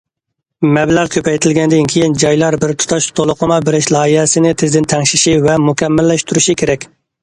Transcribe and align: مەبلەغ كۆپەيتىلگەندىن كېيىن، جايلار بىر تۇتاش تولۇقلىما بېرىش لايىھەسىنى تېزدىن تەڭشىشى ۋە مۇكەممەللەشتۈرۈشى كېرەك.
مەبلەغ 0.77 1.11
كۆپەيتىلگەندىن 1.15 1.91
كېيىن، 1.93 2.17
جايلار 2.25 2.59
بىر 2.65 2.75
تۇتاش 2.81 3.11
تولۇقلىما 3.21 3.63
بېرىش 3.71 3.93
لايىھەسىنى 3.99 4.59
تېزدىن 4.65 4.93
تەڭشىشى 4.97 5.39
ۋە 5.49 5.63
مۇكەممەللەشتۈرۈشى 5.71 6.63
كېرەك. 6.65 6.95